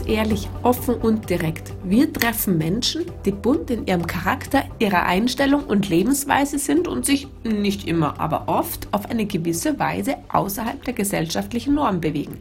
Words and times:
ehrlich, 0.00 0.48
offen 0.62 0.94
und 0.94 1.28
direkt. 1.28 1.72
Wir 1.84 2.12
treffen 2.12 2.58
Menschen, 2.58 3.04
die 3.24 3.30
bunt 3.30 3.70
in 3.70 3.86
ihrem 3.86 4.06
Charakter, 4.06 4.64
ihrer 4.78 5.04
Einstellung 5.04 5.64
und 5.64 5.88
Lebensweise 5.88 6.58
sind 6.58 6.88
und 6.88 7.04
sich 7.04 7.28
nicht 7.44 7.86
immer, 7.86 8.18
aber 8.18 8.48
oft 8.48 8.88
auf 8.92 9.10
eine 9.10 9.26
gewisse 9.26 9.78
Weise 9.78 10.16
außerhalb 10.30 10.82
der 10.84 10.94
gesellschaftlichen 10.94 11.74
Norm 11.74 12.00
bewegen. 12.00 12.38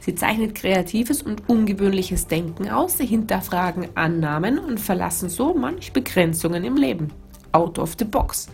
Sie 0.00 0.14
zeichnet 0.14 0.54
kreatives 0.54 1.22
und 1.22 1.48
ungewöhnliches 1.48 2.28
Denken 2.28 2.70
aus, 2.70 2.98
sie 2.98 3.06
hinterfragen 3.06 3.88
Annahmen 3.96 4.58
und 4.58 4.78
verlassen 4.78 5.28
so 5.28 5.52
manch 5.52 5.92
Begrenzungen 5.92 6.64
im 6.64 6.76
Leben. 6.76 7.10
Out 7.52 7.78
of 7.78 7.96
the 7.98 8.04
box. 8.04 8.48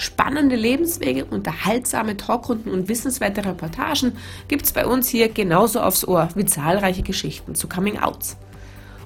Spannende 0.00 0.54
Lebenswege, 0.54 1.24
unterhaltsame 1.24 2.16
Talkrunden 2.16 2.70
und 2.70 2.88
wissenswerte 2.88 3.44
Reportagen 3.44 4.12
gibt 4.46 4.64
es 4.64 4.70
bei 4.70 4.86
uns 4.86 5.08
hier 5.08 5.28
genauso 5.28 5.80
aufs 5.80 6.06
Ohr 6.06 6.28
wie 6.36 6.46
zahlreiche 6.46 7.02
Geschichten 7.02 7.56
zu 7.56 7.68
Coming-Outs. 7.68 8.36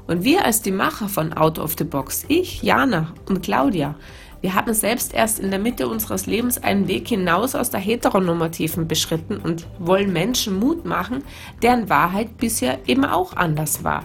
Und 0.06 0.22
wir 0.22 0.44
als 0.44 0.60
die 0.60 0.70
Macher 0.70 1.08
von 1.08 1.32
Out 1.32 1.58
of 1.58 1.76
the 1.78 1.84
Box, 1.84 2.26
ich, 2.28 2.62
Jana 2.62 3.14
und 3.26 3.42
Claudia, 3.42 3.94
wir 4.42 4.54
haben 4.54 4.74
selbst 4.74 5.14
erst 5.14 5.38
in 5.38 5.50
der 5.50 5.60
Mitte 5.60 5.88
unseres 5.88 6.26
Lebens 6.26 6.62
einen 6.62 6.88
Weg 6.88 7.08
hinaus 7.08 7.54
aus 7.54 7.70
der 7.70 7.80
Heteronormativen 7.80 8.86
beschritten 8.86 9.38
und 9.38 9.66
wollen 9.78 10.12
Menschen 10.12 10.58
Mut 10.58 10.84
machen, 10.84 11.24
deren 11.62 11.88
Wahrheit 11.88 12.36
bisher 12.36 12.80
eben 12.86 13.06
auch 13.06 13.34
anders 13.34 13.82
war. 13.82 14.04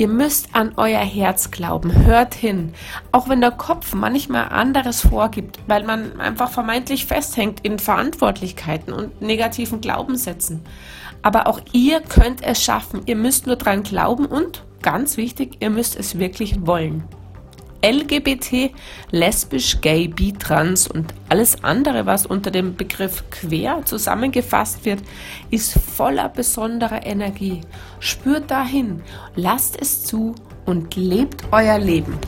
Ihr 0.00 0.08
müsst 0.08 0.54
an 0.54 0.72
euer 0.78 1.04
Herz 1.04 1.50
glauben. 1.50 2.06
Hört 2.06 2.32
hin. 2.32 2.72
Auch 3.12 3.28
wenn 3.28 3.42
der 3.42 3.50
Kopf 3.50 3.92
manchmal 3.92 4.48
anderes 4.48 5.02
vorgibt, 5.02 5.58
weil 5.66 5.84
man 5.84 6.18
einfach 6.18 6.50
vermeintlich 6.50 7.04
festhängt 7.04 7.60
in 7.64 7.78
Verantwortlichkeiten 7.78 8.94
und 8.94 9.20
negativen 9.20 9.82
Glaubenssätzen. 9.82 10.62
Aber 11.20 11.46
auch 11.46 11.60
ihr 11.72 12.00
könnt 12.00 12.42
es 12.42 12.64
schaffen. 12.64 13.02
Ihr 13.04 13.16
müsst 13.16 13.46
nur 13.46 13.56
dran 13.56 13.82
glauben 13.82 14.24
und, 14.24 14.64
ganz 14.80 15.18
wichtig, 15.18 15.58
ihr 15.60 15.68
müsst 15.68 15.98
es 15.98 16.18
wirklich 16.18 16.66
wollen. 16.66 17.04
LGBT, 17.82 18.72
lesbisch, 19.10 19.80
gay, 19.80 20.08
bi, 20.08 20.32
trans 20.32 20.86
und 20.86 21.14
alles 21.28 21.64
andere, 21.64 22.06
was 22.06 22.26
unter 22.26 22.50
dem 22.50 22.76
Begriff 22.76 23.24
queer 23.30 23.82
zusammengefasst 23.84 24.84
wird, 24.84 25.00
ist 25.50 25.78
voller 25.78 26.28
besonderer 26.28 27.06
Energie. 27.06 27.62
Spürt 27.98 28.50
dahin, 28.50 29.02
lasst 29.34 29.80
es 29.80 30.04
zu 30.04 30.34
und 30.66 30.94
lebt 30.96 31.44
euer 31.52 31.78
Leben. 31.78 32.18